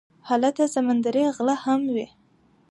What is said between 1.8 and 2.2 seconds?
وي.